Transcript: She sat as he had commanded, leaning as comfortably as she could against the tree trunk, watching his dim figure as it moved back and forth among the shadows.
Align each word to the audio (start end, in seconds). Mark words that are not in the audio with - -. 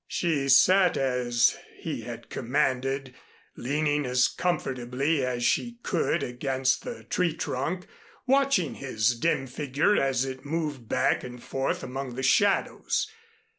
She 0.07 0.49
sat 0.49 0.97
as 0.97 1.59
he 1.77 2.01
had 2.01 2.29
commanded, 2.31 3.13
leaning 3.55 4.07
as 4.07 4.27
comfortably 4.27 5.23
as 5.23 5.43
she 5.43 5.77
could 5.83 6.23
against 6.23 6.81
the 6.81 7.03
tree 7.03 7.35
trunk, 7.35 7.85
watching 8.25 8.73
his 8.73 9.15
dim 9.19 9.45
figure 9.45 9.95
as 9.97 10.25
it 10.25 10.43
moved 10.43 10.89
back 10.89 11.23
and 11.23 11.37
forth 11.43 11.83
among 11.83 12.15
the 12.15 12.23
shadows. 12.23 13.11